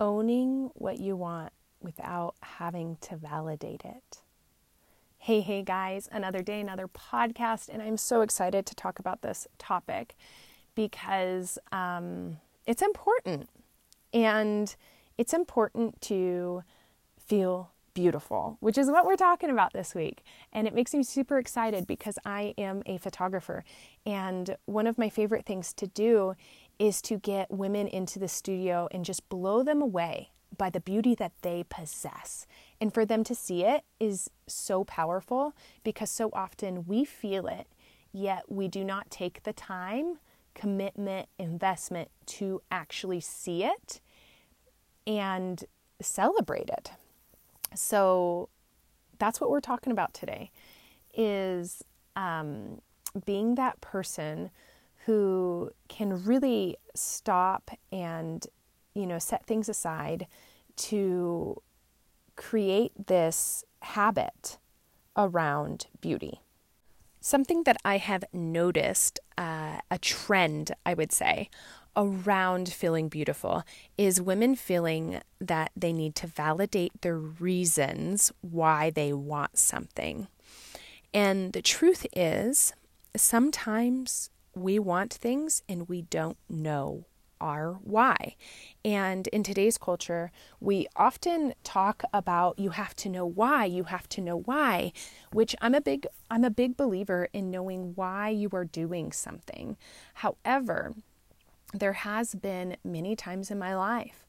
[0.00, 4.18] owning what you want without having to validate it.
[5.18, 9.48] Hey, hey guys, another day, another podcast, and I'm so excited to talk about this
[9.58, 10.14] topic
[10.74, 13.48] because um, it's important.
[14.14, 14.74] And
[15.18, 16.62] it's important to
[17.18, 20.22] feel beautiful, which is what we're talking about this week.
[20.52, 23.64] And it makes me super excited because I am a photographer.
[24.06, 26.36] And one of my favorite things to do
[26.78, 31.14] is to get women into the studio and just blow them away by the beauty
[31.14, 32.46] that they possess.
[32.80, 37.66] And for them to see it is so powerful because so often we feel it,
[38.12, 40.18] yet we do not take the time,
[40.54, 44.00] commitment, investment to actually see it
[45.06, 45.64] and
[46.00, 46.90] celebrate it.
[47.74, 48.48] So
[49.18, 50.50] that's what we're talking about today
[51.14, 51.82] is
[52.16, 52.80] um,
[53.24, 54.50] being that person
[55.08, 58.46] who can really stop and
[58.94, 60.26] you know set things aside
[60.76, 61.56] to
[62.36, 64.58] create this habit
[65.16, 66.42] around beauty
[67.22, 71.48] something that i have noticed uh, a trend i would say
[71.96, 73.62] around feeling beautiful
[73.96, 80.28] is women feeling that they need to validate the reasons why they want something.
[81.12, 82.72] And the truth is,
[83.16, 84.30] sometimes
[84.62, 87.04] we want things and we don't know
[87.40, 88.34] our why.
[88.84, 94.08] And in today's culture, we often talk about you have to know why, you have
[94.10, 94.92] to know why,
[95.32, 99.76] which I'm a big I'm a big believer in knowing why you are doing something.
[100.14, 100.94] However,
[101.72, 104.26] there has been many times in my life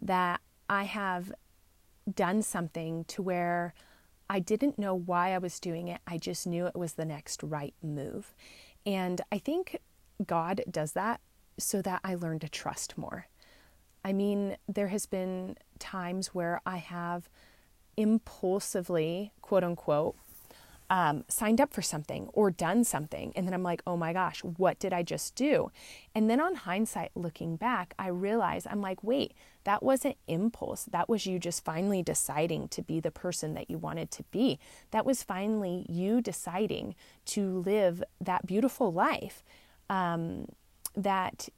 [0.00, 1.32] that I have
[2.12, 3.74] done something to where
[4.28, 6.00] I didn't know why I was doing it.
[6.06, 8.34] I just knew it was the next right move.
[8.84, 9.78] And I think
[10.26, 11.20] God does that
[11.58, 13.26] so that I learn to trust more.
[14.04, 17.28] I mean, there has been times where I have
[17.96, 20.16] impulsively, quote unquote,
[20.92, 23.32] um, signed up for something or done something.
[23.34, 25.72] And then I'm like, oh my gosh, what did I just do?
[26.14, 29.32] And then on hindsight, looking back, I realize I'm like, wait,
[29.64, 30.84] that wasn't impulse.
[30.84, 34.58] That was you just finally deciding to be the person that you wanted to be.
[34.90, 36.94] That was finally you deciding
[37.26, 39.42] to live that beautiful life
[39.88, 40.44] um,
[40.94, 41.48] that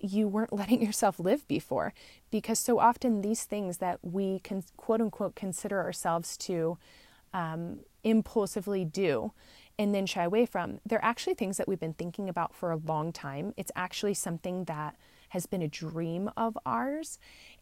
[0.00, 1.94] you weren't letting yourself live before.
[2.32, 6.76] Because so often these things that we can quote unquote consider ourselves to
[7.32, 9.32] um, impulsively do
[9.78, 12.76] and then shy away from, they're actually things that we've been thinking about for a
[12.76, 13.54] long time.
[13.56, 14.96] It's actually something that
[15.30, 17.18] has been a dream of ours.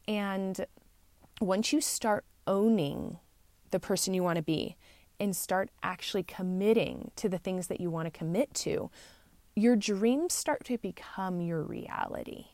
[0.09, 0.67] And
[1.41, 3.19] once you start owning
[3.71, 4.77] the person you want to be
[5.21, 8.91] and start actually committing to the things that you want to commit to,
[9.55, 12.47] your dreams start to become your reality.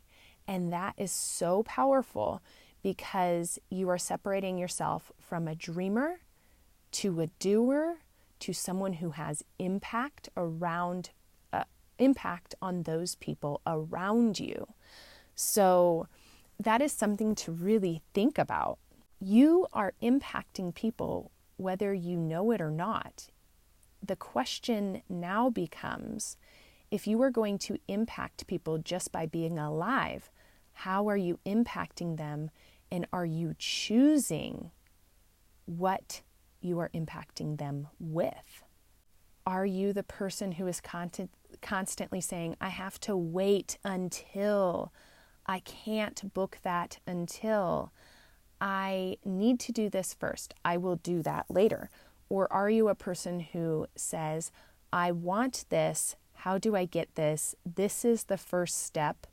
[0.47, 2.43] And that is so powerful
[2.83, 6.21] because you are separating yourself from a dreamer
[6.95, 7.97] to a doer,
[8.41, 11.11] to someone who has impact around
[11.53, 11.65] uh,
[11.99, 14.67] impact on those people around you.
[15.35, 16.07] So
[16.59, 18.79] that is something to really think about.
[19.21, 23.29] You are impacting people whether you know it or not.
[24.03, 26.37] The question now becomes
[26.91, 30.31] if you are going to impact people just by being alive,
[30.75, 32.51] how are you impacting them?
[32.91, 34.71] And are you choosing
[35.67, 36.23] what
[36.65, 38.63] you are impacting them with?
[39.47, 41.31] Are you the person who is content,
[41.61, 44.93] constantly saying, I have to wait until,
[45.47, 47.93] I can't book that until,
[48.61, 51.91] I need to do this first, I will do that later?
[52.31, 54.51] Or are you a person who says,
[54.93, 57.55] I want this, how do I get this?
[57.67, 59.27] This is the first step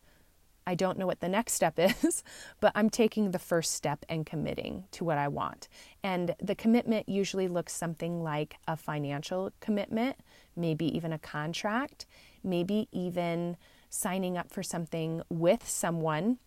[0.65, 2.23] I don't know what the next step is,
[2.59, 5.67] but I'm taking the first step and committing to what I want.
[6.03, 10.17] And the commitment usually looks something like a financial commitment,
[10.55, 12.05] maybe even a contract,
[12.43, 13.57] maybe even
[13.89, 16.37] signing up for something with someone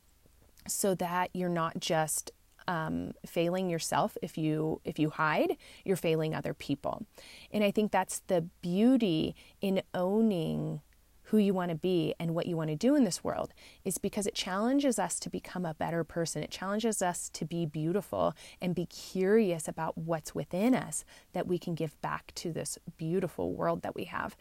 [0.67, 2.31] so that you're not just
[2.67, 7.05] um, failing yourself if you if you hide you're failing other people
[7.53, 10.81] and i think that's the beauty in owning
[11.24, 13.53] who you want to be and what you want to do in this world
[13.84, 16.42] is because it challenges us to become a better person.
[16.42, 21.59] It challenges us to be beautiful and be curious about what's within us that we
[21.59, 24.36] can give back to this beautiful world that we have.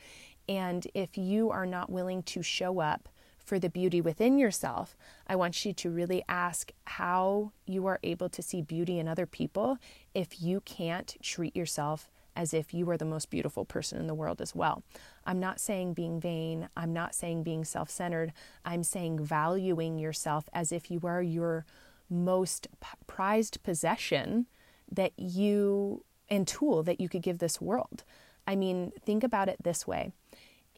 [0.50, 3.08] And if you are not willing to show up
[3.44, 4.98] for the beauty within yourself,
[5.28, 9.26] I want you to really ask how you are able to see beauty in other
[9.26, 9.78] people
[10.14, 14.16] if you can't treat yourself as if you are the most beautiful person in the
[14.16, 14.84] world as well.
[15.26, 18.34] I'm not saying being vain, I'm not saying being self centered,
[18.66, 21.66] I'm saying valuing yourself as if you are your
[22.10, 22.68] most
[23.08, 24.48] prized possession
[24.92, 28.04] that you and tool that you could give this world.
[28.46, 30.12] I mean, think about it this way.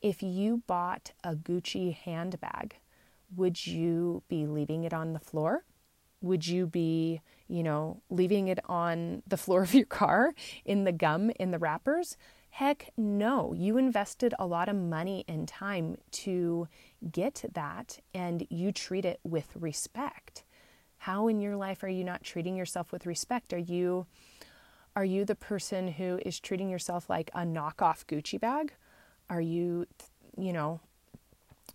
[0.02, 2.76] If you bought a Gucci handbag,
[3.36, 5.64] would you be leaving it on the floor?
[6.26, 10.34] Would you be, you know, leaving it on the floor of your car
[10.66, 12.18] in the gum in the wrappers?
[12.50, 13.54] Heck no.
[13.54, 16.68] You invested a lot of money and time to
[17.12, 20.44] get that and you treat it with respect.
[20.98, 23.54] How in your life are you not treating yourself with respect?
[23.54, 24.08] Are you
[24.96, 28.74] are you the person who is treating yourself like a knockoff Gucci bag?
[29.30, 29.86] Are you,
[30.38, 30.80] you know,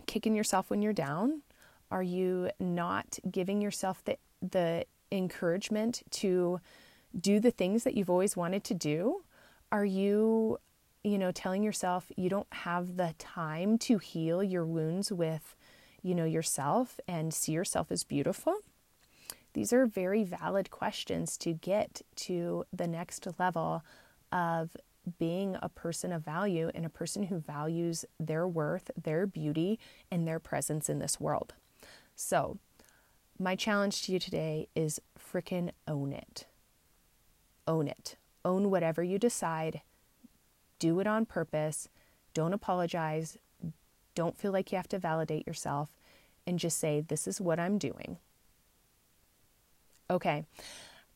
[0.06, 1.42] kicking yourself when you're down?
[1.90, 6.60] Are you not giving yourself the the encouragement to
[7.18, 9.22] do the things that you've always wanted to do?
[9.72, 10.58] Are you,
[11.02, 15.56] you know, telling yourself you don't have the time to heal your wounds with,
[16.02, 18.56] you know, yourself and see yourself as beautiful?
[19.52, 23.82] These are very valid questions to get to the next level
[24.30, 24.76] of
[25.18, 29.78] being a person of value and a person who values their worth, their beauty,
[30.10, 31.54] and their presence in this world.
[32.14, 32.58] So,
[33.40, 36.46] my challenge to you today is frickin' own it.
[37.66, 38.16] Own it.
[38.44, 39.80] Own whatever you decide.
[40.78, 41.88] Do it on purpose.
[42.34, 43.38] Don't apologize.
[44.14, 45.88] Don't feel like you have to validate yourself
[46.46, 48.18] and just say, This is what I'm doing.
[50.10, 50.44] Okay.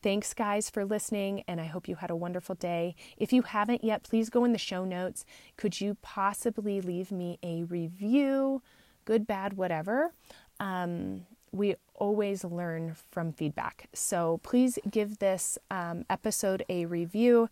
[0.02, 2.94] Thanks, guys, for listening, and I hope you had a wonderful day.
[3.16, 5.24] If you haven't yet, please go in the show notes.
[5.56, 8.62] Could you possibly leave me a review,
[9.06, 10.12] good, bad, whatever?
[10.60, 11.24] Um,
[11.54, 13.88] we always learn from feedback.
[13.94, 17.48] So please give this um, episode a review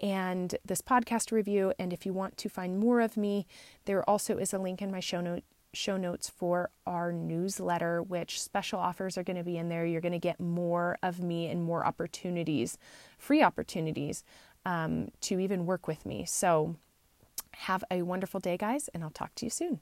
[0.00, 1.72] and this podcast review.
[1.78, 3.46] And if you want to find more of me,
[3.84, 8.40] there also is a link in my show note show notes for our newsletter, which
[8.40, 9.84] special offers are going to be in there.
[9.84, 12.78] You're going to get more of me and more opportunities,
[13.18, 14.22] free opportunities
[14.64, 16.24] um, to even work with me.
[16.26, 16.76] So,
[17.54, 19.80] have a wonderful day, guys, and I'll talk to you soon.